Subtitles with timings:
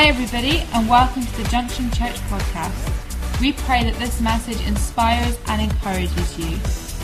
[0.00, 2.72] Hi, everybody, and welcome to the Junction Church podcast.
[3.38, 6.56] We pray that this message inspires and encourages you.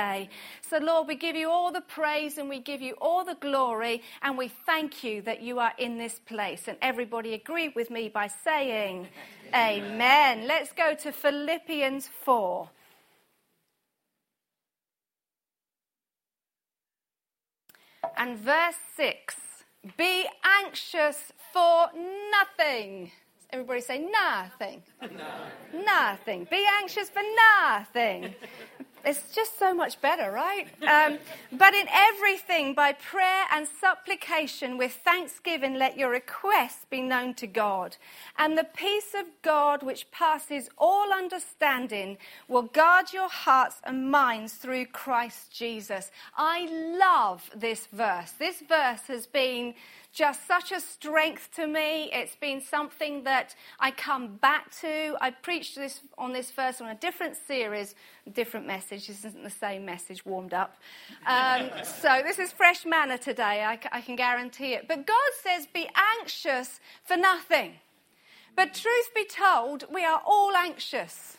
[0.62, 4.02] So Lord, we give you all the praise and we give you all the glory
[4.22, 6.68] and we thank you that you are in this place.
[6.68, 9.08] And everybody agree with me by saying,
[9.54, 9.84] Amen.
[9.92, 10.48] Amen.
[10.48, 12.68] Let's go to Philippians 4.
[18.16, 19.36] And verse 6
[19.96, 20.26] Be
[20.64, 21.88] anxious for
[22.32, 23.10] nothing.
[23.52, 24.82] Everybody say nothing.
[25.02, 25.82] No.
[25.84, 26.46] Nothing.
[26.50, 27.22] Be anxious for
[27.70, 28.34] nothing.
[29.04, 30.66] It's just so much better, right?
[30.86, 31.18] Um,
[31.52, 37.46] but in everything, by prayer and supplication with thanksgiving, let your requests be known to
[37.46, 37.96] God.
[38.38, 44.54] And the peace of God, which passes all understanding, will guard your hearts and minds
[44.54, 46.10] through Christ Jesus.
[46.36, 46.66] I
[46.98, 48.32] love this verse.
[48.32, 49.74] This verse has been
[50.12, 52.10] just such a strength to me.
[52.12, 55.16] It's been something that I come back to.
[55.20, 57.94] I preached this on this verse on a different series,
[58.32, 59.06] different message.
[59.06, 60.76] This isn't the same message warmed up.
[61.26, 63.64] Um, so this is fresh manna today.
[63.64, 64.88] I, I can guarantee it.
[64.88, 65.88] But God says, "Be
[66.20, 67.74] anxious for nothing."
[68.56, 71.36] But truth be told, we are all anxious.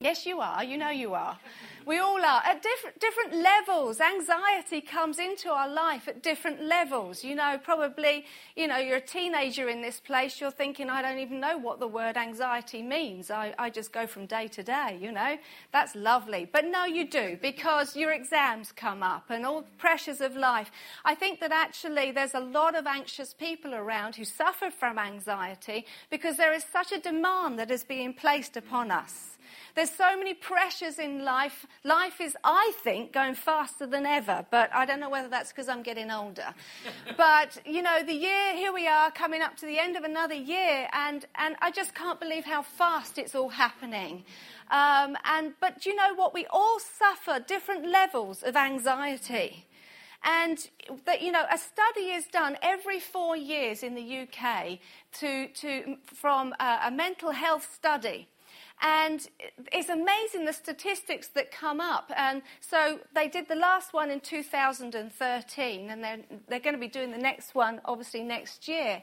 [0.00, 0.64] Yes, you are.
[0.64, 1.38] You know you are.
[1.84, 2.42] We all are.
[2.44, 7.24] At different, different levels, anxiety comes into our life at different levels.
[7.24, 11.18] You know, probably, you know, you're a teenager in this place, you're thinking, I don't
[11.18, 13.30] even know what the word anxiety means.
[13.30, 15.38] I, I just go from day to day, you know.
[15.72, 16.48] That's lovely.
[16.50, 20.70] But no, you do, because your exams come up and all the pressures of life.
[21.04, 25.86] I think that actually there's a lot of anxious people around who suffer from anxiety
[26.10, 29.31] because there is such a demand that is being placed upon us.
[29.74, 31.66] There's so many pressures in life.
[31.84, 35.68] Life is, I think, going faster than ever, but I don't know whether that's because
[35.68, 36.54] I'm getting older.
[37.16, 40.34] but, you know, the year, here we are coming up to the end of another
[40.34, 44.24] year, and, and I just can't believe how fast it's all happening.
[44.70, 46.32] Um, and, but you know what?
[46.34, 49.66] We all suffer different levels of anxiety.
[50.24, 50.68] And
[51.04, 54.78] that, you know, a study is done every four years in the UK
[55.14, 58.28] to, to, from a, a mental health study.
[58.82, 59.26] And
[59.72, 62.10] it's amazing the statistics that come up.
[62.16, 66.88] And so they did the last one in 2013, and they're, they're going to be
[66.88, 69.00] doing the next one, obviously, next year.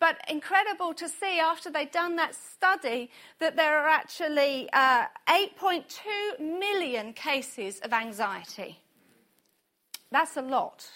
[0.00, 6.40] But incredible to see after they'd done that study that there are actually uh, 8.2
[6.40, 8.80] million cases of anxiety.
[10.10, 10.90] That's a lot.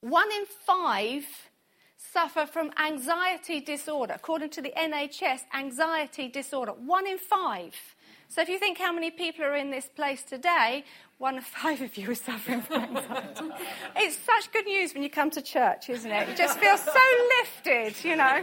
[0.00, 1.47] One in five
[2.18, 4.14] suffer from anxiety disorder.
[4.16, 6.72] According to the NHS, anxiety disorder.
[6.72, 7.74] One in five.
[8.28, 10.84] So if you think how many people are in this place today,
[11.18, 13.50] one of five of you are suffering from anxiety.
[13.96, 16.28] it's such good news when you come to church, isn't it?
[16.28, 17.06] You just feel so
[17.38, 18.42] lifted, you know.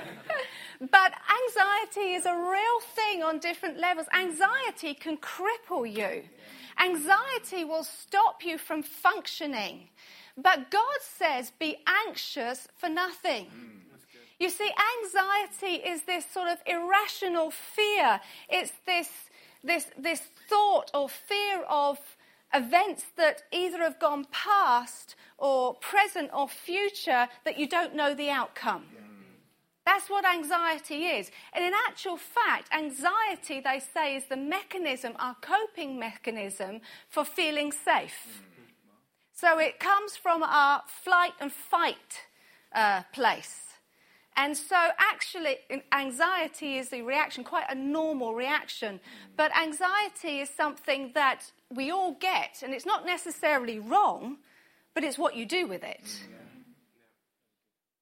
[0.79, 1.11] But
[1.41, 4.07] anxiety is a real thing on different levels.
[4.13, 6.23] Anxiety can cripple you.
[6.81, 9.89] Anxiety will stop you from functioning.
[10.37, 11.77] But God says, be
[12.07, 13.45] anxious for nothing.
[13.45, 13.75] Mm,
[14.39, 14.69] you see,
[15.01, 18.19] anxiety is this sort of irrational fear.
[18.49, 19.09] It's this,
[19.63, 21.99] this, this thought or fear of
[22.53, 28.29] events that either have gone past or present or future that you don't know the
[28.29, 28.83] outcome.
[29.85, 31.29] That's what anxiety is.
[31.53, 37.71] And in actual fact, anxiety, they say, is the mechanism, our coping mechanism for feeling
[37.71, 38.41] safe.
[39.35, 42.23] So it comes from our flight and fight
[42.73, 43.59] uh, place.
[44.37, 45.57] And so, actually,
[45.93, 48.99] anxiety is a reaction, quite a normal reaction.
[49.37, 54.37] But anxiety is something that we all get, and it's not necessarily wrong,
[54.93, 56.19] but it's what you do with it.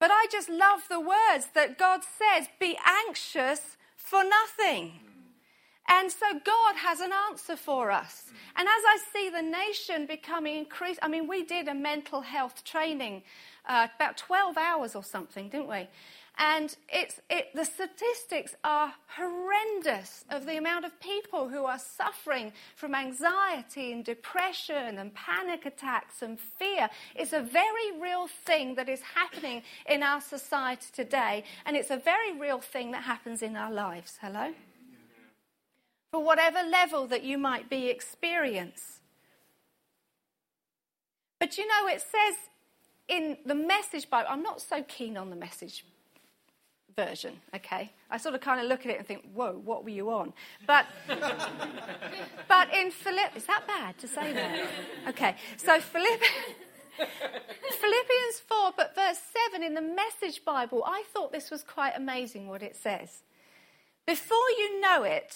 [0.00, 5.00] But I just love the words that God says be anxious for nothing.
[5.88, 8.24] And so God has an answer for us.
[8.56, 12.64] And as I see the nation becoming increased, I mean, we did a mental health
[12.64, 13.22] training
[13.66, 15.88] uh, about 12 hours or something, didn't we?
[16.36, 22.52] And it's, it, the statistics are horrendous of the amount of people who are suffering
[22.74, 26.88] from anxiety and depression and panic attacks and fear.
[27.14, 31.98] It's a very real thing that is happening in our society today, and it's a
[31.98, 34.18] very real thing that happens in our lives.
[34.20, 34.52] Hello?
[36.14, 39.00] For whatever level that you might be experience.
[41.40, 42.36] But you know, it says
[43.08, 45.84] in the message Bible, I'm not so keen on the message
[46.94, 47.90] version, okay?
[48.12, 50.32] I sort of kind of look at it and think, whoa, what were you on?
[50.68, 54.68] But, but in Philipp, is that bad to say that?
[55.08, 56.20] Okay, so Philipp,
[56.96, 59.18] Philippians 4, but verse
[59.50, 63.24] 7 in the Message Bible, I thought this was quite amazing what it says.
[64.06, 65.34] Before you know it,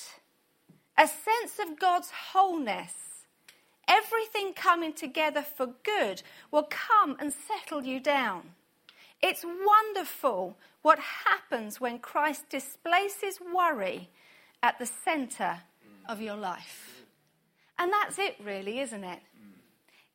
[0.99, 2.93] a sense of God's wholeness,
[3.87, 8.43] everything coming together for good, will come and settle you down.
[9.23, 14.11] It's wonderful what happens when Christ displaces worry
[14.63, 15.61] at the center
[16.09, 17.05] of your life.
[17.79, 19.21] And that's it, really, isn't it?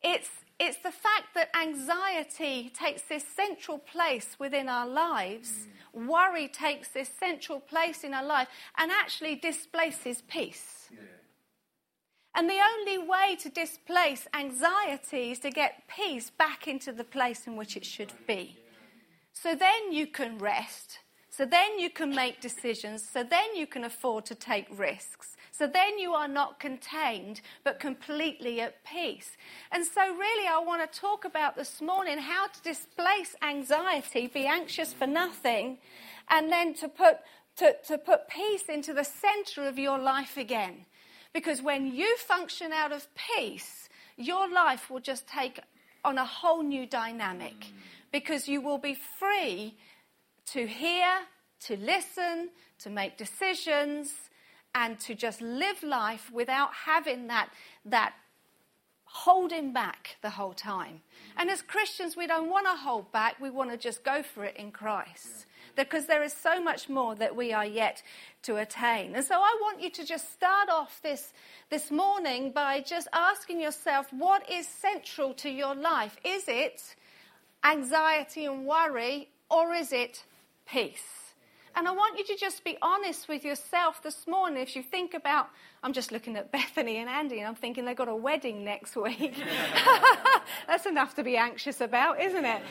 [0.01, 0.29] It's,
[0.59, 6.05] it's the fact that anxiety takes this central place within our lives, mm.
[6.07, 8.47] worry takes this central place in our life,
[8.77, 10.89] and actually displaces peace.
[12.35, 17.45] And the only way to displace anxiety is to get peace back into the place
[17.45, 18.57] in which it should be.
[19.33, 20.99] So then you can rest.
[21.35, 23.03] So then you can make decisions.
[23.11, 25.35] So then you can afford to take risks.
[25.51, 29.35] So then you are not contained, but completely at peace.
[29.71, 34.45] And so, really, I want to talk about this morning how to displace anxiety, be
[34.45, 35.79] anxious for nothing,
[36.29, 37.17] and then to put,
[37.57, 40.85] to, to put peace into the center of your life again.
[41.33, 45.59] Because when you function out of peace, your life will just take
[46.05, 47.67] on a whole new dynamic.
[48.11, 49.75] Because you will be free
[50.47, 51.07] to hear,
[51.61, 52.49] to listen,
[52.79, 54.11] to make decisions,
[54.75, 57.49] and to just live life without having that,
[57.85, 58.13] that
[59.05, 61.01] holding back the whole time.
[61.37, 64.43] And as Christians, we don't want to hold back, we want to just go for
[64.43, 65.45] it in Christ.
[65.75, 68.01] Because there is so much more that we are yet
[68.43, 69.15] to attain.
[69.15, 71.31] And so I want you to just start off this,
[71.69, 76.17] this morning by just asking yourself what is central to your life?
[76.23, 76.95] Is it
[77.63, 80.25] anxiety and worry, or is it
[80.65, 81.23] peace?
[81.75, 84.61] And I want you to just be honest with yourself this morning.
[84.61, 85.49] If you think about,
[85.81, 88.95] I'm just looking at Bethany and Andy, and I'm thinking they've got a wedding next
[88.95, 89.35] week.
[90.67, 92.61] That's enough to be anxious about, isn't it?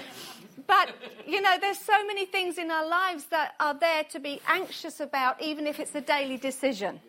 [0.66, 0.94] But,
[1.26, 5.00] you know, there's so many things in our lives that are there to be anxious
[5.00, 7.00] about, even if it's a daily decision.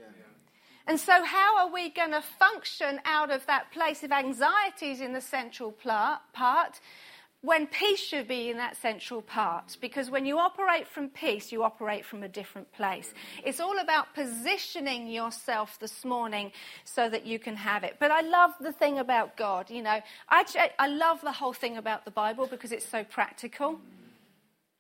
[0.87, 5.13] And so, how are we going to function out of that place of anxieties in
[5.13, 6.79] the central part?
[7.43, 9.77] When peace should be in that central part.
[9.81, 13.13] Because when you operate from peace, you operate from a different place.
[13.43, 16.53] It's all about positioning yourself this morning
[16.85, 17.97] so that you can have it.
[17.99, 19.69] But I love the thing about God.
[19.69, 23.77] You know, I, I love the whole thing about the Bible because it's so practical.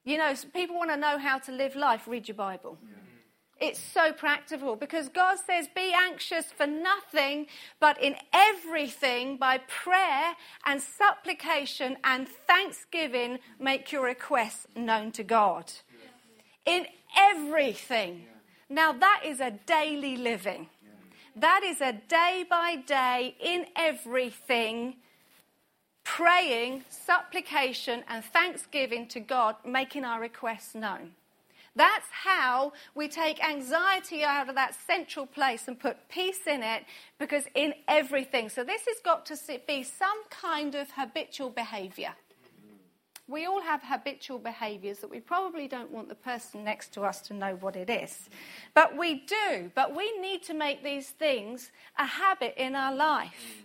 [0.05, 2.77] You know, people want to know how to live life, read your Bible.
[2.81, 3.02] Yeah.
[3.65, 7.47] It's so practical because God says, Be anxious for nothing,
[7.79, 15.71] but in everything, by prayer and supplication and thanksgiving, make your requests known to God.
[16.65, 18.25] In everything.
[18.67, 20.67] Now, that is a daily living.
[21.33, 24.97] That is a day by day, in everything,
[26.03, 31.11] praying, supplication, and thanksgiving to God, making our requests known.
[31.75, 36.83] That's how we take anxiety out of that central place and put peace in it,
[37.17, 38.49] because in everything.
[38.49, 39.37] So, this has got to
[39.67, 42.13] be some kind of habitual behavior.
[43.27, 47.21] We all have habitual behaviors that we probably don't want the person next to us
[47.21, 48.29] to know what it is.
[48.73, 49.71] But we do.
[49.73, 53.63] But we need to make these things a habit in our life.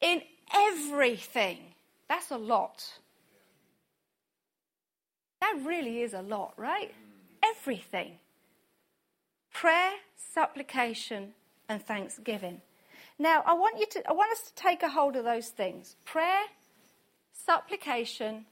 [0.00, 0.22] In
[0.54, 1.58] everything.
[2.08, 2.84] That's a lot.
[5.40, 6.94] That really is a lot, right?
[7.52, 8.18] Everything
[9.52, 11.32] prayer, supplication,
[11.68, 12.60] and thanksgiving.
[13.18, 15.96] Now, I want, you to, I want us to take a hold of those things
[16.04, 16.42] prayer,
[17.32, 18.46] supplication,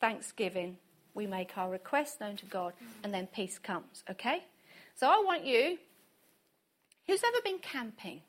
[0.00, 0.76] thanksgiving.
[1.14, 2.72] We make our requests known to God,
[3.04, 4.44] and then peace comes, okay?
[4.94, 5.78] So I want you,
[7.06, 8.22] who's ever been camping?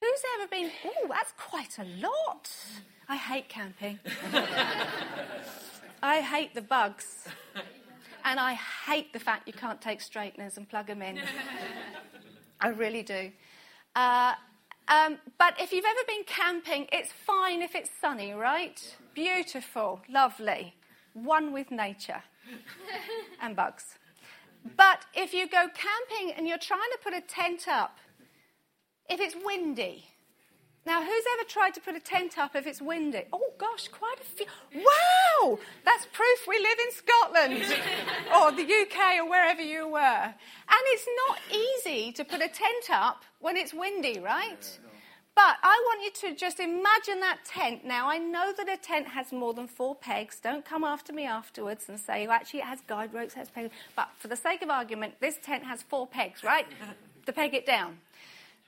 [0.00, 2.50] Who's ever been, oh, that's quite a lot.
[3.08, 3.98] I hate camping.
[6.02, 7.26] I hate the bugs.
[8.28, 8.52] And I
[8.86, 11.18] hate the fact you can't take straighteners and plug them in.
[12.60, 13.32] I really do.
[13.96, 14.34] Uh,
[14.86, 18.96] um, but if you've ever been camping, it's fine if it's sunny, right?
[19.14, 20.74] Beautiful, lovely,
[21.14, 22.22] one with nature
[23.42, 23.96] and bugs.
[24.76, 27.96] But if you go camping and you're trying to put a tent up,
[29.08, 30.04] if it's windy,
[30.88, 33.24] now, who's ever tried to put a tent up if it's windy?
[33.30, 34.46] Oh, gosh, quite a few.
[34.74, 35.58] Wow!
[35.84, 37.62] That's proof we live in Scotland
[38.34, 39.98] or the UK or wherever you were.
[39.98, 44.78] And it's not easy to put a tent up when it's windy, right?
[45.34, 47.84] But I want you to just imagine that tent.
[47.84, 50.40] Now, I know that a tent has more than four pegs.
[50.42, 53.50] Don't come after me afterwards and say, well, actually, it has guide ropes, it has
[53.50, 53.70] pegs.
[53.94, 56.66] But for the sake of argument, this tent has four pegs, right?
[57.26, 57.98] to peg it down.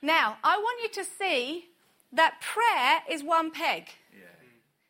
[0.03, 1.70] Now, I want you to see
[2.13, 3.89] that prayer is one peg.
[4.13, 4.25] Yeah.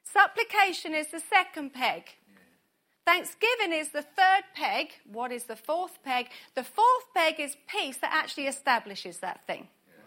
[0.04, 2.04] Supplication is the second peg.
[2.28, 2.40] Yeah.
[3.06, 4.88] Thanksgiving is the third peg.
[5.12, 6.28] What is the fourth peg?
[6.56, 9.68] The fourth peg is peace that actually establishes that thing.
[9.88, 10.04] Yeah.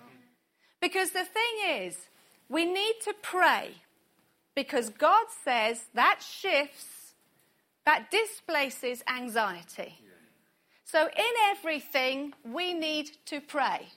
[0.80, 1.96] Because the thing is,
[2.48, 3.70] we need to pray
[4.54, 7.14] because God says that shifts,
[7.84, 9.98] that displaces anxiety.
[10.84, 13.88] So, in everything, we need to pray.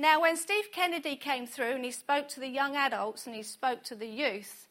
[0.00, 3.42] Now, when Steve Kennedy came through and he spoke to the young adults and he
[3.42, 4.68] spoke to the youth,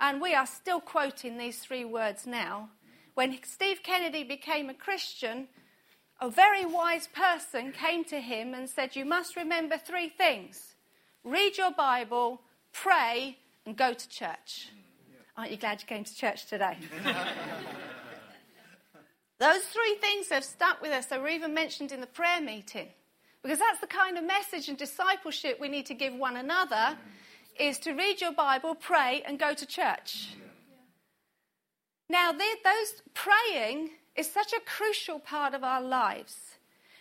[0.00, 2.70] and we are still quoting these three words now,
[3.12, 5.48] when Steve Kennedy became a Christian,
[6.18, 10.74] a very wise person came to him and said, You must remember three things
[11.24, 12.40] read your Bible,
[12.72, 14.70] pray, and go to church.
[15.36, 16.78] Aren't you glad you came to church today?
[19.38, 21.06] Those three things have stuck with us.
[21.06, 22.88] They were even mentioned in the prayer meeting.
[23.42, 26.98] Because that's the kind of message and discipleship we need to give one another
[27.58, 30.36] is to read your Bible, pray, and go to church.
[32.08, 36.36] Now, those praying is such a crucial part of our lives.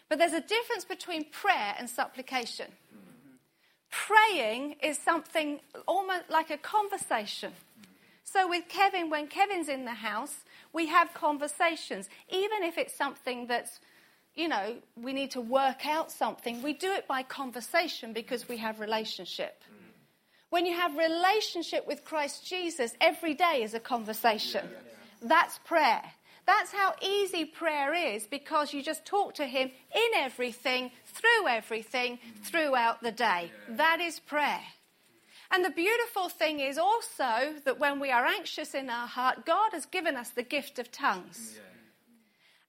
[0.08, 2.68] But there's a difference between prayer and supplication.
[3.92, 7.54] Praying is something almost like a conversation.
[8.24, 13.48] So, with Kevin, when Kevin's in the house, we have conversations, even if it's something
[13.48, 13.80] that's
[14.40, 18.58] you know, we need to work out something, we do it by conversation because we
[18.58, 19.64] have relationship.
[20.50, 24.68] When you have relationship with Christ Jesus, every day is a conversation.
[25.22, 26.02] That's prayer.
[26.48, 32.18] That's how easy prayer is because you just talk to Him in everything, through everything,
[32.18, 32.44] mm.
[32.44, 33.52] throughout the day.
[33.68, 34.62] That is prayer.
[35.52, 39.74] And the beautiful thing is also that when we are anxious in our heart, God
[39.74, 41.54] has given us the gift of tongues.
[41.56, 41.69] Yeah.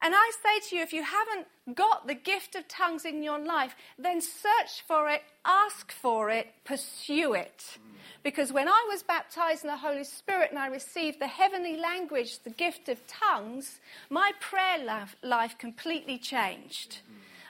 [0.02, 3.38] And I say to you, if you haven't got the gift of tongues in your
[3.38, 7.78] life, then search for it, ask for it, pursue it.
[8.22, 12.42] Because when I was baptized in the Holy Spirit and I received the heavenly language,
[12.42, 14.78] the gift of tongues, my prayer
[15.22, 17.00] life completely changed.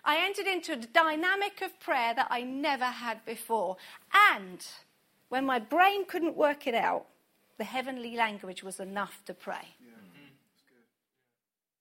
[0.05, 3.77] I entered into a dynamic of prayer that I never had before.
[4.33, 4.67] And
[5.29, 7.07] when my brain couldn't work it out,
[7.59, 9.75] the heavenly language was enough to pray.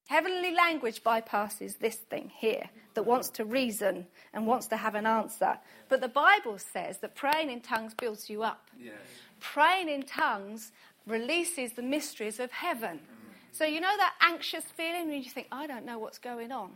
[0.09, 5.05] Heavenly language bypasses this thing here that wants to reason and wants to have an
[5.05, 5.59] answer.
[5.87, 8.71] But the Bible says that praying in tongues builds you up.
[8.75, 8.95] Yes.
[9.39, 10.71] Praying in tongues
[11.05, 12.97] releases the mysteries of heaven.
[12.97, 13.33] Mm.
[13.51, 16.71] So, you know that anxious feeling when you think, I don't know what's going on?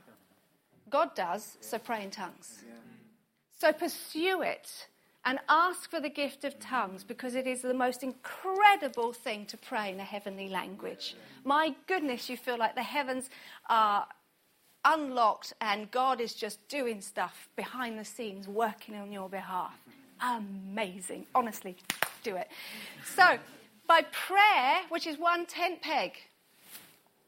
[0.92, 2.64] God does, so pray in tongues.
[2.64, 2.76] Yeah.
[3.58, 4.90] So pursue it
[5.26, 9.58] and ask for the gift of tongues because it is the most incredible thing to
[9.58, 11.16] pray in a heavenly language.
[11.44, 13.30] My goodness, you feel like the heavens
[13.70, 14.06] are
[14.86, 19.78] unlocked and God is just doing stuff behind the scenes, working on your behalf.
[20.22, 21.26] Amazing.
[21.34, 21.78] Honestly,
[22.24, 22.50] do it.
[23.06, 23.38] So,
[23.88, 26.14] by prayer, which is one tent peg,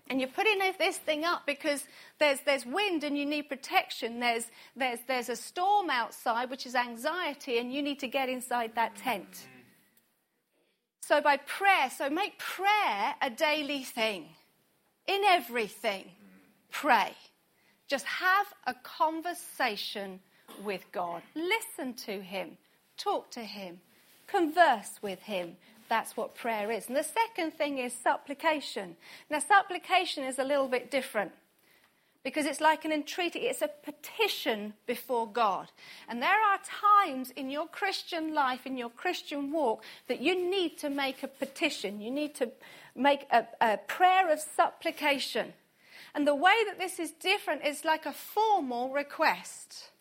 [0.10, 1.84] and you're putting this thing up because
[2.20, 4.20] there's, there's wind and you need protection.
[4.20, 4.46] There's,
[4.76, 8.96] there's, there's a storm outside, which is anxiety, and you need to get inside that
[8.96, 9.48] tent.
[11.02, 14.26] So, by prayer, so make prayer a daily thing.
[15.08, 16.06] In everything,
[16.72, 17.14] pray.
[17.88, 20.20] Just have a conversation
[20.64, 21.22] with God.
[21.36, 22.58] Listen to Him,
[22.98, 23.80] talk to Him,
[24.28, 25.58] converse with Him,
[25.90, 26.88] that's what prayer is.
[26.88, 28.96] And the second thing is supplication.
[29.30, 31.32] Now, supplication is a little bit different
[32.24, 35.72] because it's like an entreaty, it's a petition before God.
[36.10, 36.60] And there are
[37.04, 41.28] times in your Christian life, in your Christian walk, that you need to make a
[41.28, 42.02] petition.
[42.02, 42.50] You need to
[42.96, 45.54] make a, a prayer of supplication.
[46.16, 49.92] And the way that this is different is like a formal request.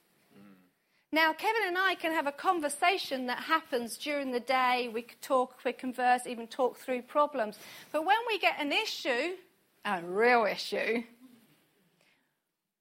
[1.14, 4.90] Now, Kevin and I can have a conversation that happens during the day.
[4.92, 7.56] We talk, we converse, even talk through problems.
[7.92, 9.36] But when we get an issue,
[9.84, 11.04] a real issue,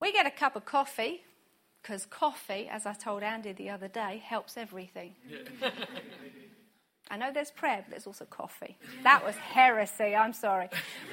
[0.01, 1.21] we get a cup of coffee,
[1.79, 5.13] because coffee, as I told Andy the other day, helps everything.
[7.11, 8.79] I know there's prayer, but there's also coffee.
[9.03, 10.69] That was heresy, I'm sorry.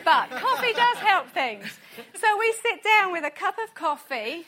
[0.06, 1.66] But coffee does help things.
[2.14, 4.46] So we sit down with a cup of coffee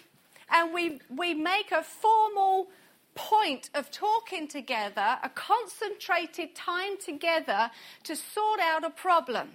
[0.53, 2.69] and we, we make a formal
[3.15, 7.71] point of talking together, a concentrated time together
[8.05, 9.49] to sort out a problem.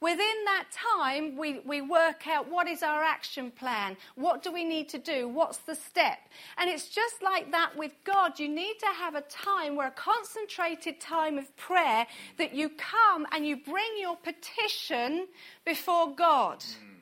[0.00, 4.62] Within that time, we, we work out what is our action plan, what do we
[4.62, 6.18] need to do, what's the step.
[6.58, 8.38] And it's just like that with God.
[8.38, 12.06] You need to have a time where a concentrated time of prayer
[12.36, 15.28] that you come and you bring your petition
[15.64, 16.60] before God.
[16.60, 16.95] Mm.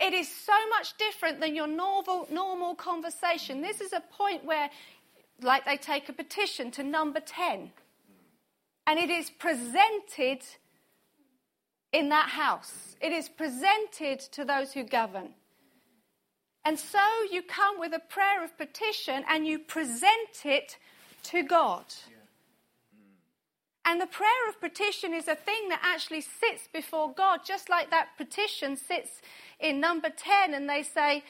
[0.00, 3.60] It is so much different than your normal, normal conversation.
[3.60, 4.70] This is a point where,
[5.42, 7.70] like, they take a petition to number 10,
[8.86, 10.40] and it is presented
[11.92, 15.34] in that house, it is presented to those who govern.
[16.64, 17.00] And so
[17.32, 20.76] you come with a prayer of petition and you present it
[21.24, 21.84] to God.
[23.84, 27.90] And the prayer of petition is a thing that actually sits before God, just like
[27.90, 29.22] that petition sits
[29.60, 31.24] in number 10, and they say,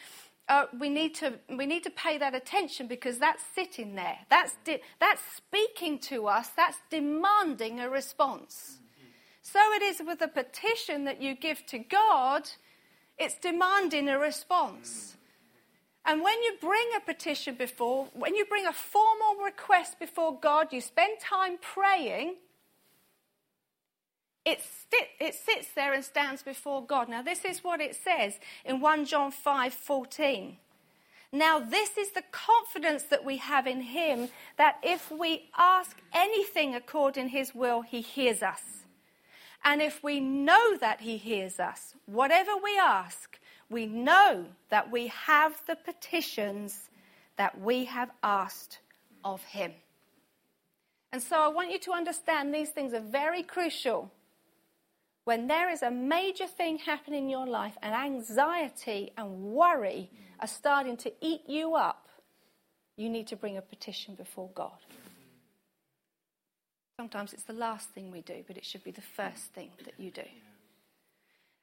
[0.49, 4.19] uh, we, need to, we need to pay that attention because that's sitting there.
[4.29, 8.79] That's, de- that's speaking to us, that's demanding a response.
[9.43, 12.49] So it is with a petition that you give to God,
[13.19, 15.17] it's demanding a response.
[16.05, 20.73] And when you bring a petition before, when you bring a formal request before God,
[20.73, 22.37] you spend time praying,
[24.45, 24.63] it,
[25.21, 27.09] it sits there and stands before God.
[27.09, 30.57] Now, this is what it says in 1 John 5 14.
[31.33, 36.75] Now, this is the confidence that we have in Him that if we ask anything
[36.75, 38.63] according His will, He hears us.
[39.63, 45.07] And if we know that He hears us, whatever we ask, we know that we
[45.09, 46.91] have the petitions
[47.37, 48.81] that we have asked
[49.25, 49.73] of Him.
[51.13, 54.11] And so I want you to understand these things are very crucial
[55.25, 60.49] when there is a major thing happening in your life and anxiety and worry are
[60.49, 62.09] starting to eat you up,
[62.97, 64.78] you need to bring a petition before God.
[66.99, 69.95] Sometimes it's the last thing we do, but it should be the first thing that
[69.99, 70.25] you do.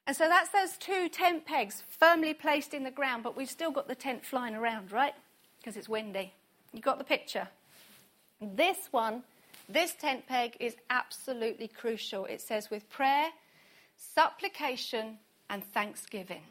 [0.08, 3.72] And so that's those two tent pegs firmly placed in the ground, but we've still
[3.72, 5.14] got the tent flying around, right?
[5.60, 6.34] Because it's windy.
[6.74, 7.48] You got the picture?
[8.42, 9.24] This one,
[9.68, 12.26] this tent peg is absolutely crucial.
[12.26, 13.28] It says, with prayer,
[13.98, 15.18] supplication,
[15.50, 16.42] and thanksgiving.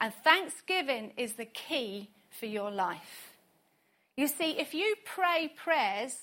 [0.00, 3.34] And thanksgiving is the key for your life.
[4.16, 6.16] You see, if you pray prayers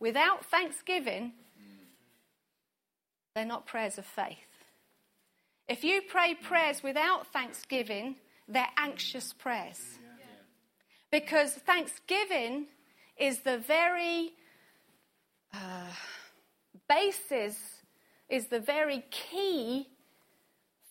[0.00, 1.32] without thanksgiving,
[3.34, 4.36] they're not prayers of faith.
[5.68, 8.16] If you pray prayers without thanksgiving,
[8.48, 9.98] they're anxious prayers.
[11.10, 12.66] Because thanksgiving
[13.18, 14.32] is the very
[15.52, 15.92] uh,
[16.88, 17.56] basis,
[18.28, 19.88] is the very key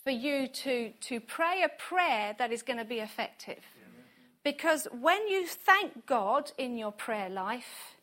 [0.08, 3.60] for you to, to pray a prayer that is going to be effective.
[4.42, 7.98] Because when you thank God in your prayer life,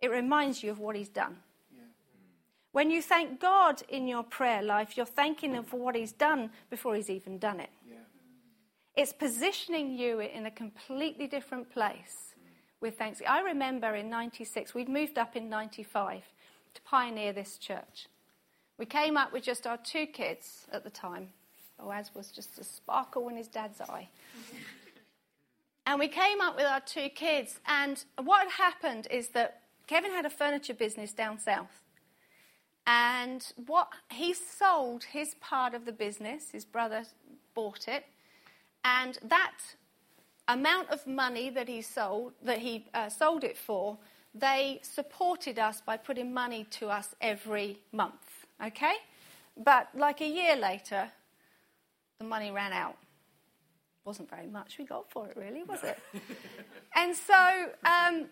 [0.00, 1.36] it reminds you of what He's done.
[2.72, 6.50] When you thank God in your prayer life, you're thanking Him for what He's done
[6.70, 7.70] before He's even done it.
[8.96, 12.34] It's positioning you in a completely different place
[12.80, 13.22] with thanks.
[13.28, 16.24] I remember in 96, we'd moved up in 95
[16.74, 18.08] to pioneer this church.
[18.78, 21.28] We came up with just our two kids at the time.
[21.78, 24.08] Boaz was just a sparkle in his dad's eye.
[25.86, 30.12] and we came up with our two kids, and what had happened is that Kevin
[30.12, 31.82] had a furniture business down south.
[32.86, 37.04] And what he sold his part of the business, his brother
[37.54, 38.06] bought it,
[38.84, 39.58] and that
[40.48, 43.98] amount of money that he sold, that he uh, sold it for,
[44.34, 48.31] they supported us by putting money to us every month.
[48.64, 48.94] Okay?
[49.56, 51.10] But like a year later,
[52.18, 52.96] the money ran out.
[54.04, 55.98] Wasn't very much we got for it, really, was it?
[56.96, 57.34] and so
[57.84, 58.26] um,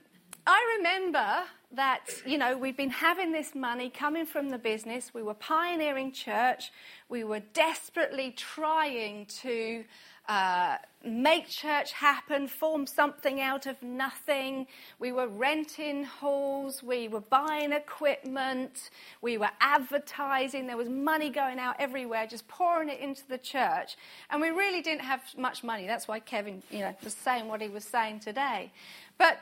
[0.47, 5.13] I remember that, you know, we'd been having this money coming from the business.
[5.15, 6.73] We were pioneering church.
[7.09, 9.85] We were desperately trying to
[10.31, 14.69] uh, make church happen, form something out of nothing.
[15.01, 18.91] We were renting halls, we were buying equipment,
[19.23, 20.69] we were advertising.
[20.69, 23.97] There was money going out everywhere, just pouring it into the church.
[24.31, 25.89] And we really didn't have much money.
[25.89, 28.71] That's why Kevin, you know, was saying what he was saying today.
[29.19, 29.41] But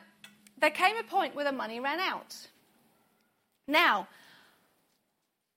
[0.59, 2.35] there came a point where the money ran out.
[3.66, 4.09] Now,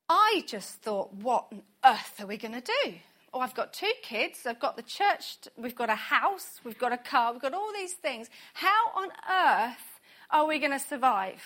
[0.10, 2.96] I just thought, what on earth are we going to do?
[3.34, 6.92] Oh, I've got two kids, I've got the church, we've got a house, we've got
[6.92, 8.30] a car, we've got all these things.
[8.56, 11.42] How on earth are we going to survive?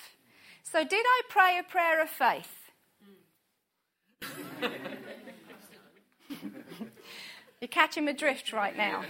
[0.64, 2.72] So, did I pray a prayer of faith?
[7.62, 9.04] You're catching my drift right now.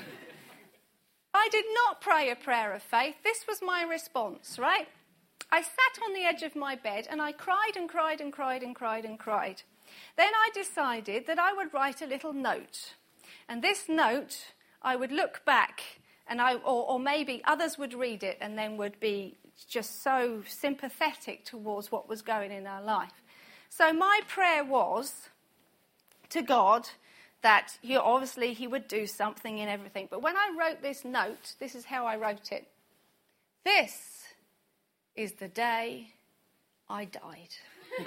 [1.33, 3.15] I did not pray a prayer of faith.
[3.23, 4.87] This was my response, right?
[5.51, 8.63] I sat on the edge of my bed and I cried and cried and cried
[8.63, 9.61] and cried and cried.
[10.17, 12.93] Then I decided that I would write a little note.
[13.47, 15.81] And this note, I would look back
[16.27, 19.35] and I, or, or maybe others would read it and then would be
[19.67, 23.23] just so sympathetic towards what was going in our life.
[23.69, 25.29] So my prayer was
[26.29, 26.89] to God
[27.41, 30.07] that he, obviously he would do something in everything.
[30.09, 32.67] But when I wrote this note, this is how I wrote it.
[33.63, 34.23] This
[35.15, 36.13] is the day
[36.89, 37.55] I died.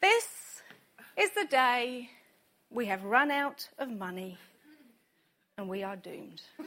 [0.00, 0.62] this
[1.18, 2.08] is the day
[2.70, 4.38] we have run out of money
[5.58, 6.40] and we are doomed.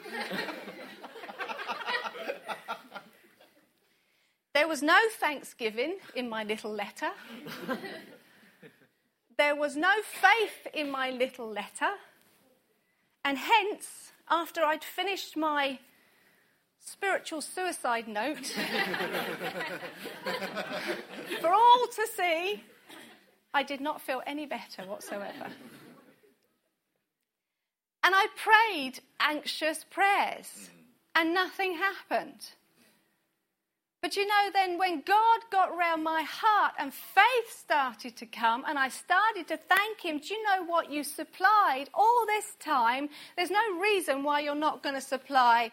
[4.54, 7.10] there was no thanksgiving in my little letter.
[9.38, 11.94] there was no faith in my little letter.
[13.26, 15.80] And hence, after I'd finished my
[16.80, 18.46] spiritual suicide note
[21.42, 22.64] for all to see,
[23.54, 25.48] I did not feel any better whatsoever.
[28.04, 30.70] And I prayed anxious prayers,
[31.16, 32.54] and nothing happened.
[34.02, 38.64] But you know, then when God got round my heart and faith started to come
[38.66, 43.10] and I started to thank Him, do you know what you supplied all this time?
[43.36, 45.72] There's no reason why you're not going to supply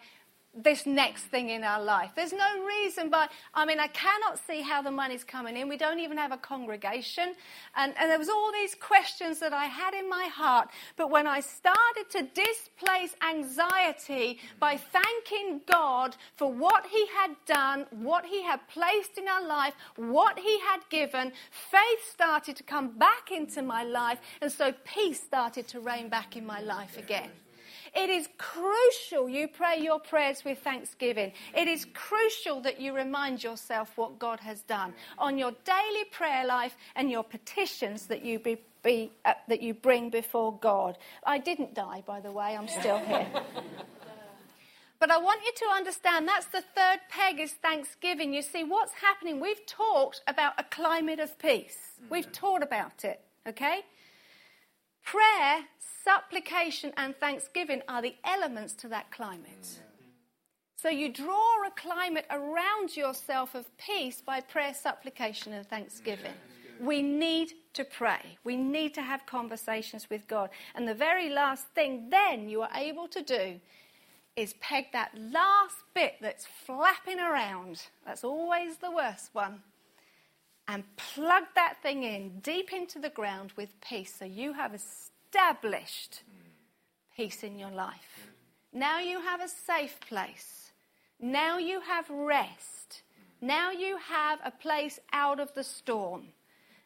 [0.63, 2.11] this next thing in our life.
[2.15, 5.69] There's no reason, but I mean, I cannot see how the money's coming in.
[5.69, 7.35] We don't even have a congregation.
[7.75, 10.69] And, and there was all these questions that I had in my heart.
[10.95, 17.85] But when I started to displace anxiety by thanking God for what He had done,
[17.91, 22.97] what He had placed in our life, what He had given, faith started to come
[22.97, 24.19] back into my life.
[24.41, 27.29] And so peace started to reign back in my life again.
[27.97, 31.31] It is crucial you pray your prayers with thanksgiving.
[31.55, 36.45] It is crucial that you remind yourself what God has done on your daily prayer
[36.45, 40.99] life and your petitions that you be, be uh, that you bring before God.
[41.23, 42.55] I didn't die, by the way.
[42.55, 43.27] I'm still here.
[44.99, 48.33] But I want you to understand that's the third peg is thanksgiving.
[48.33, 49.39] You see, what's happening?
[49.39, 51.77] We've talked about a climate of peace.
[52.09, 53.81] We've taught about it, okay?
[55.07, 55.63] Prayer
[56.03, 59.79] supplication and thanksgiving are the elements to that climate.
[60.75, 66.33] So you draw a climate around yourself of peace by prayer, supplication, and thanksgiving.
[66.81, 68.37] We need to pray.
[68.43, 70.49] We need to have conversations with God.
[70.75, 73.61] And the very last thing then you are able to do
[74.35, 77.81] is peg that last bit that's flapping around.
[78.05, 79.61] That's always the worst one.
[80.67, 86.23] And plug that thing in deep into the ground with peace so you have established
[87.15, 88.31] peace in your life.
[88.73, 90.71] Now you have a safe place.
[91.19, 93.01] Now you have rest.
[93.41, 96.27] Now you have a place out of the storm.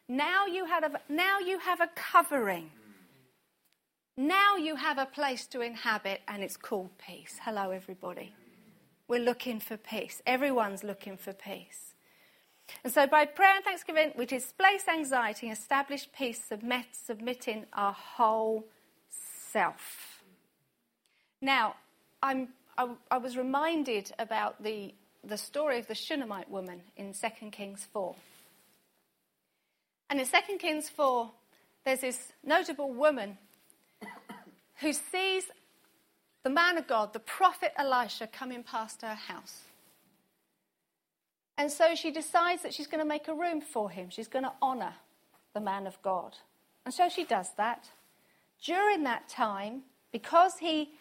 [0.08, 2.70] Now you have a, now you have a covering.
[4.17, 7.39] Now you have a place to inhabit, and it's called peace.
[7.41, 8.34] Hello, everybody.
[9.08, 10.22] We're looking for peace.
[10.26, 11.90] Everyone's looking for peace.
[12.84, 17.94] And so, by prayer and thanksgiving, we displace anxiety and establish peace, submit, submitting our
[17.94, 18.66] whole
[19.52, 20.24] self.
[21.42, 21.76] Now,
[22.22, 27.50] I'm, I, I was reminded about the, the story of the Shunammite woman in 2
[27.52, 28.16] Kings 4.
[30.10, 31.32] And in 2 Kings 4,
[31.86, 33.38] there's this notable woman
[34.80, 35.46] who sees
[36.44, 39.62] the man of God, the prophet Elisha, coming past her house.
[41.62, 44.10] And so she decides that she's going to make a room for him.
[44.10, 44.95] She's going to honor
[45.54, 46.36] the man of God.
[46.86, 47.88] And so she does that.
[48.65, 50.93] During that time, because he,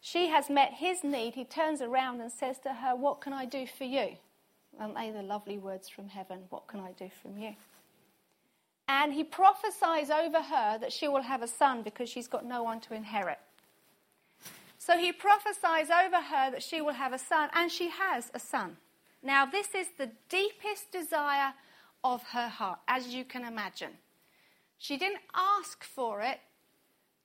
[0.00, 3.44] she has met his need, he turns around and says to her, What can I
[3.44, 4.10] do for you?
[4.78, 6.42] Aren't they the lovely words from heaven?
[6.48, 7.56] What can I do from you?
[8.86, 12.62] And he prophesies over her that she will have a son because she's got no
[12.62, 13.40] one to inherit.
[14.78, 18.38] So he prophesies over her that she will have a son, and she has a
[18.38, 18.76] son.
[19.24, 21.54] Now, this is the deepest desire
[22.04, 23.92] of her heart, as you can imagine.
[24.78, 26.40] She didn't ask for it,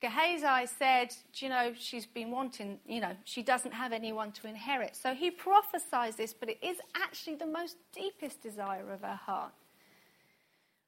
[0.02, 4.96] Gehazi said, you know, she's been wanting, you know, she doesn't have anyone to inherit.
[4.96, 9.52] So he prophesies this, but it is actually the most deepest desire of her heart.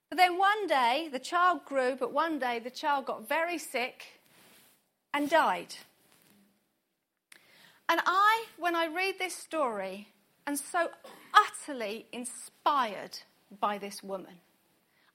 [0.10, 4.22] But then one day, the child grew, but one day the child got very sick
[5.14, 5.76] and died.
[7.90, 10.08] And I, when I read this story,
[10.52, 10.90] am so
[11.34, 13.18] utterly inspired
[13.62, 14.36] by this woman.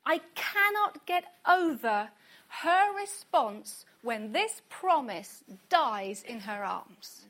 [0.06, 2.08] I cannot get over
[2.48, 7.26] her response when this promise dies in her arms.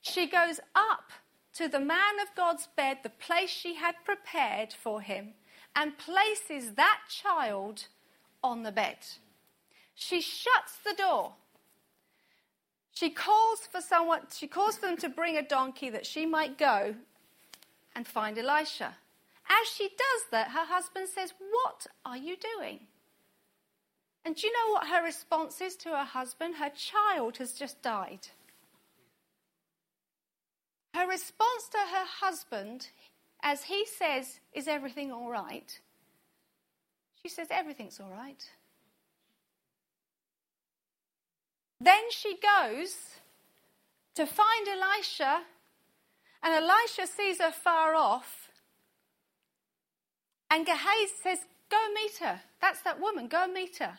[0.00, 1.12] She goes up
[1.54, 5.34] to the man of God's bed, the place she had prepared for him,
[5.76, 7.86] and places that child
[8.42, 8.98] on the bed.
[9.94, 11.34] She shuts the door.
[12.94, 16.56] She calls for someone, she calls for them to bring a donkey that she might
[16.56, 16.94] go
[17.94, 18.94] and find Elisha.
[19.48, 22.80] As she does that, her husband says, What are you doing?
[24.24, 26.54] And do you know what her response is to her husband?
[26.54, 28.28] Her child has just died.
[30.94, 32.88] Her response to her husband,
[33.42, 35.78] as he says, Is everything all right?
[37.22, 38.48] She says, Everything's all right.
[41.80, 42.96] Then she goes
[44.14, 45.42] to find Elisha,
[46.42, 48.50] and Elisha sees her far off.
[50.50, 51.38] And Gehazi says,
[51.70, 52.40] Go meet her.
[52.60, 53.26] That's that woman.
[53.26, 53.98] Go meet her.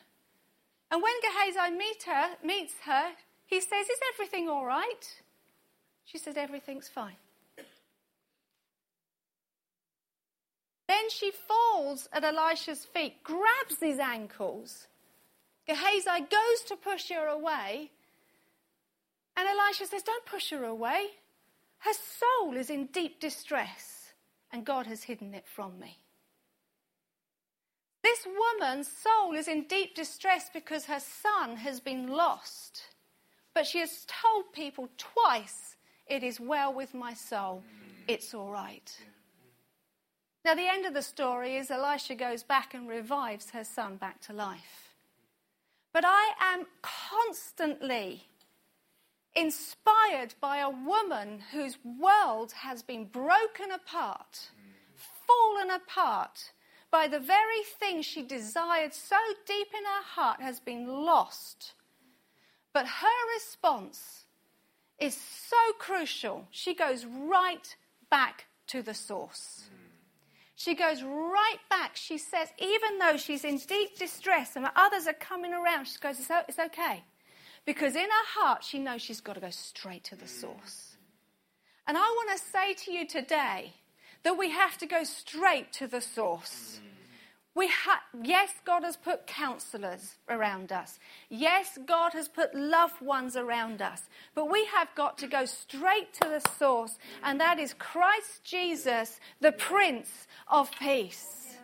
[0.91, 3.11] And when Gehazi meet her, meets her,
[3.45, 5.21] he says, Is everything all right?
[6.05, 7.17] She says, Everything's fine.
[10.87, 14.87] Then she falls at Elisha's feet, grabs his ankles.
[15.67, 17.91] Gehazi goes to push her away,
[19.37, 21.07] and Elisha says, Don't push her away.
[21.79, 24.13] Her soul is in deep distress,
[24.51, 25.97] and God has hidden it from me.
[28.03, 32.83] This woman's soul is in deep distress because her son has been lost.
[33.55, 35.75] But she has told people twice,
[36.05, 37.63] It is well with my soul.
[38.07, 38.95] It's all right.
[40.43, 44.21] Now, the end of the story is Elisha goes back and revives her son back
[44.21, 44.84] to life.
[45.95, 48.27] But I am constantly
[49.33, 54.49] inspired by a woman whose world has been broken apart,
[55.25, 56.51] fallen apart
[56.91, 59.15] by the very thing she desired so
[59.47, 61.71] deep in her heart has been lost.
[62.73, 64.25] But her response
[64.99, 66.45] is so crucial.
[66.51, 67.73] She goes right
[68.09, 69.69] back to the source.
[70.55, 71.95] She goes right back.
[71.95, 76.19] She says, even though she's in deep distress and others are coming around, she goes,
[76.19, 77.03] it's, okay.
[77.65, 80.95] Because in her heart, she knows she's got to go straight to the source.
[81.87, 83.73] And I want to say to you today
[84.23, 86.79] that we have to go straight to the source.
[86.81, 86.94] Mm.
[87.55, 90.99] We ha- yes, God has put counselors around us.
[91.29, 94.03] Yes, God has put loved ones around us.
[94.35, 99.21] But we have got to go straight to the source, and that is Christ Jesus,
[99.39, 101.55] the Prince of Peace.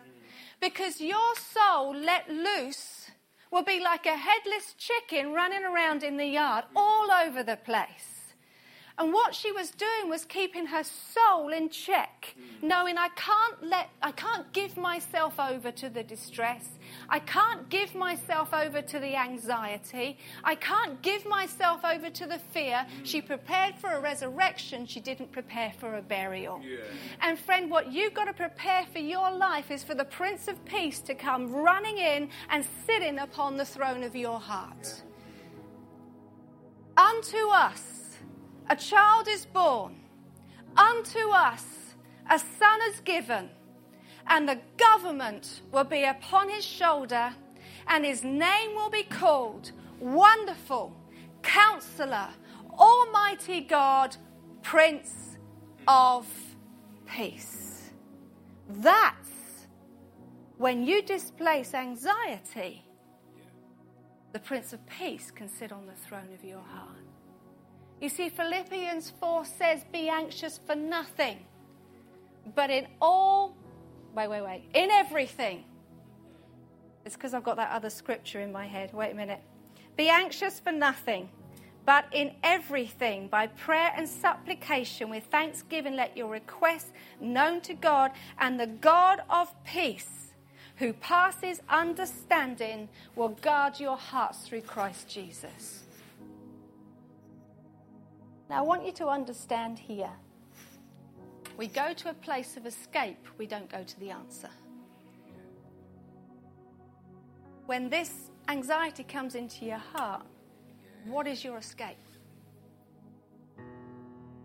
[0.60, 3.10] Because your soul let loose
[3.50, 8.21] will be like a headless chicken running around in the yard all over the place.
[8.98, 12.66] And what she was doing was keeping her soul in check, hmm.
[12.68, 16.68] knowing I can't let, I can't give myself over to the distress.
[17.08, 20.18] I can't give myself over to the anxiety.
[20.44, 22.86] I can't give myself over to the fear.
[22.98, 23.04] Hmm.
[23.04, 24.86] She prepared for a resurrection.
[24.86, 26.60] She didn't prepare for a burial.
[26.62, 26.78] Yeah.
[27.20, 30.62] And friend, what you've got to prepare for your life is for the Prince of
[30.66, 35.02] Peace to come running in and sitting upon the throne of your heart.
[36.96, 37.91] Unto us
[38.72, 39.94] a child is born,
[40.78, 41.94] unto us
[42.30, 43.50] a son is given,
[44.28, 47.34] and the government will be upon his shoulder,
[47.86, 50.96] and his name will be called Wonderful,
[51.42, 52.28] Counselor,
[52.78, 54.16] Almighty God,
[54.62, 55.36] Prince
[55.86, 56.26] of
[57.06, 57.90] Peace.
[58.70, 59.66] That's
[60.56, 62.82] when you displace anxiety,
[64.32, 67.11] the Prince of Peace can sit on the throne of your heart.
[68.02, 71.38] You see, Philippians 4 says, Be anxious for nothing,
[72.56, 73.54] but in all,
[74.12, 75.62] wait, wait, wait, in everything.
[77.04, 78.92] It's because I've got that other scripture in my head.
[78.92, 79.40] Wait a minute.
[79.96, 81.28] Be anxious for nothing,
[81.86, 88.10] but in everything, by prayer and supplication, with thanksgiving, let your requests known to God,
[88.40, 90.32] and the God of peace,
[90.78, 95.81] who passes understanding, will guard your hearts through Christ Jesus.
[98.52, 100.10] Now, I want you to understand here
[101.56, 104.50] we go to a place of escape, we don't go to the answer.
[107.64, 108.12] When this
[108.48, 110.26] anxiety comes into your heart,
[111.06, 111.96] what is your escape?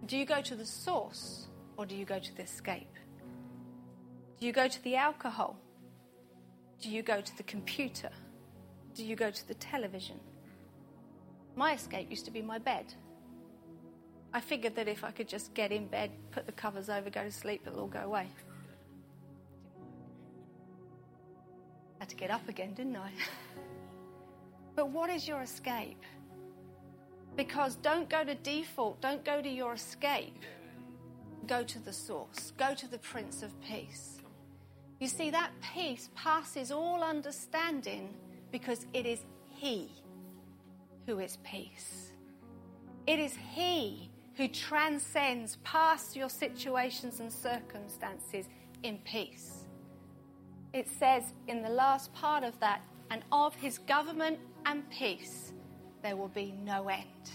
[0.06, 2.96] Do you go to the source or do you go to the escape?
[4.40, 5.60] Do you go to the alcohol?
[6.82, 8.12] Do you go to the computer?
[8.96, 10.22] Do you go to the television?
[11.58, 12.86] My escape used to be my bed.
[14.34, 17.24] I figured that if I could just get in bed, put the covers over, go
[17.24, 18.28] to sleep, it'll all go away.
[21.96, 23.12] I Had to get up again, didn't I?
[24.76, 26.04] but what is your escape?
[27.36, 30.44] Because don't go to default, don't go to your escape.
[31.46, 34.22] Go to the source, go to the Prince of Peace.
[35.00, 38.14] You see, that peace passes all understanding
[38.52, 39.90] because it is He
[41.06, 42.12] who is peace.
[43.06, 48.46] It is He who transcends past your situations and circumstances
[48.84, 49.66] in peace.
[50.74, 55.54] It says in the last part of that, and of His government and peace
[56.04, 57.32] there will be no end.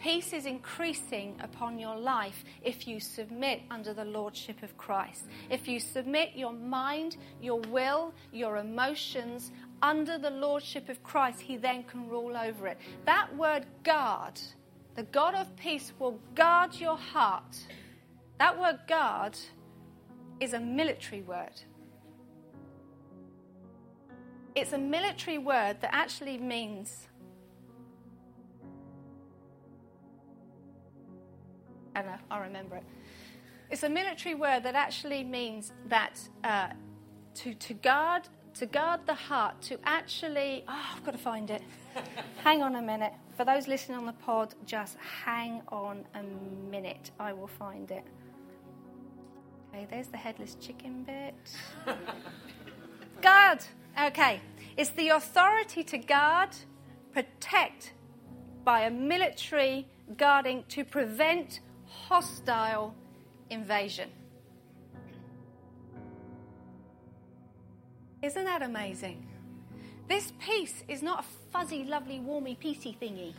[0.00, 5.26] Peace is increasing upon your life if you submit under the Lordship of Christ.
[5.50, 11.58] If you submit your mind, your will, your emotions under the Lordship of Christ, He
[11.58, 12.78] then can rule over it.
[13.04, 14.40] That word guard,
[15.00, 17.56] the God of peace will guard your heart.
[18.38, 19.34] That word guard
[20.40, 21.58] is a military word.
[24.54, 27.08] It's a military word that actually means
[31.94, 32.84] I don't know, I'll remember it.
[33.70, 36.68] It's a military word that actually means that uh,
[37.36, 41.62] to, to guard to guard the heart, to actually oh, I've got to find it.
[42.44, 43.12] hang on a minute.
[43.36, 46.22] For those listening on the pod, just hang on a
[46.70, 47.10] minute.
[47.18, 48.04] I will find it.
[49.72, 51.34] Okay, there's the headless chicken bit.
[53.22, 53.60] guard.
[54.02, 54.40] Okay.
[54.76, 56.50] It's the authority to guard,
[57.12, 57.92] protect
[58.64, 59.86] by a military
[60.16, 62.94] guarding to prevent hostile
[63.50, 64.10] invasion.
[68.22, 69.26] Isn't that amazing?
[70.08, 73.32] This peace is not a fuzzy, lovely, warmy, peacey thingy.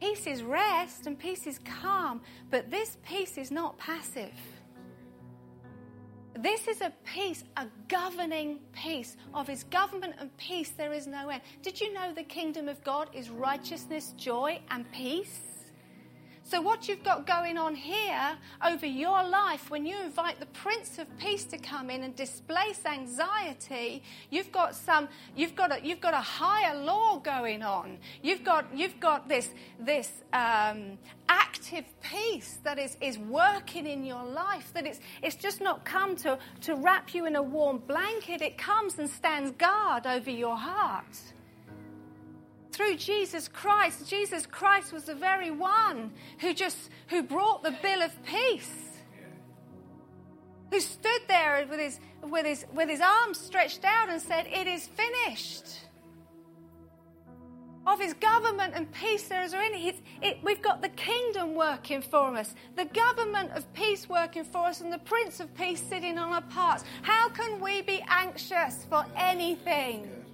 [0.00, 4.34] Peace is rest and peace is calm, but this peace is not passive.
[6.38, 9.16] This is a peace, a governing peace.
[9.32, 11.40] Of his government and peace, there is no end.
[11.62, 15.55] Did you know the kingdom of God is righteousness, joy, and peace?
[16.48, 20.96] So, what you've got going on here over your life when you invite the Prince
[20.96, 26.00] of Peace to come in and displace anxiety, you've got some, you've got a, you've
[26.00, 27.98] got a higher law going on.
[28.22, 34.22] You've got, you've got this, this um, active peace that is, is working in your
[34.22, 34.72] life.
[34.72, 38.40] That it's, it's just not come to, to wrap you in a warm blanket.
[38.40, 41.18] It comes and stands guard over your heart
[42.76, 44.06] through Jesus Christ.
[44.08, 49.00] Jesus Christ was the very one who just who brought the bill of peace.
[50.70, 54.66] Who stood there with his with his with his arms stretched out and said, "It
[54.66, 55.84] is finished."
[57.86, 60.42] Of his government and peace there is in it.
[60.42, 64.92] We've got the kingdom working for us, the government of peace working for us, and
[64.92, 66.82] the Prince of Peace sitting on our parts.
[67.02, 70.25] How can we be anxious for anything?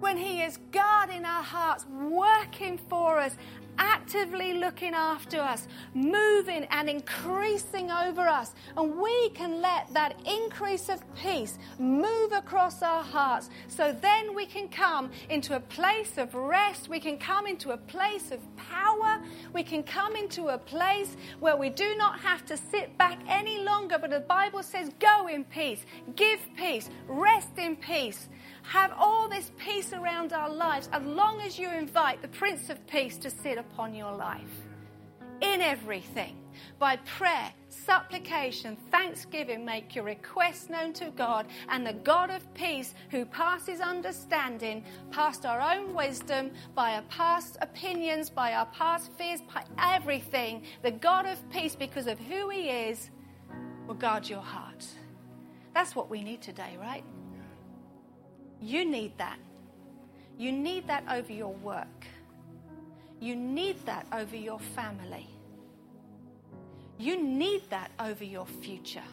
[0.00, 3.36] When He is guarding our hearts, working for us,
[3.78, 8.54] actively looking after us, moving and increasing over us.
[8.76, 13.50] And we can let that increase of peace move across our hearts.
[13.68, 16.88] So then we can come into a place of rest.
[16.88, 19.20] We can come into a place of power.
[19.52, 23.62] We can come into a place where we do not have to sit back any
[23.62, 23.98] longer.
[23.98, 25.84] But the Bible says, go in peace,
[26.16, 28.28] give peace, rest in peace
[28.64, 32.84] have all this peace around our lives as long as you invite the Prince of
[32.86, 34.42] Peace to sit upon your life.
[35.40, 36.38] In everything,
[36.78, 42.94] by prayer, supplication, thanksgiving, make your requests known to God, and the God of peace,
[43.10, 49.40] who passes understanding, past our own wisdom, by our past opinions, by our past fears,
[49.52, 53.10] by everything, the God of peace, because of who He is,
[53.86, 54.86] will guard your heart.
[55.74, 57.04] That's what we need today, right?
[58.64, 59.38] You need that.
[60.38, 62.06] You need that over your work.
[63.20, 65.28] You need that over your family.
[66.98, 69.04] You need that over your future.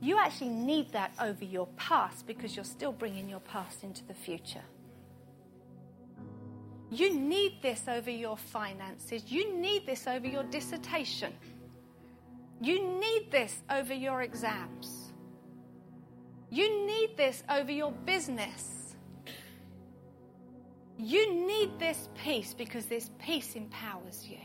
[0.00, 4.14] You actually need that over your past because you're still bringing your past into the
[4.14, 4.62] future.
[6.88, 9.24] You need this over your finances.
[9.26, 11.32] You need this over your dissertation.
[12.60, 14.99] You need this over your exams.
[16.50, 18.96] You need this over your business.
[20.98, 24.38] You need this peace because this peace empowers you.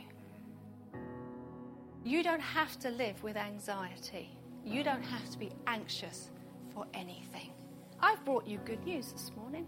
[2.03, 4.30] You don't have to live with anxiety.
[4.64, 6.30] You don't have to be anxious
[6.74, 7.51] for anything.
[7.99, 9.66] I've brought you good news this morning.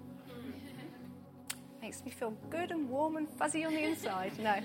[1.81, 4.37] Makes me feel good and warm and fuzzy on the inside.
[4.39, 4.59] No.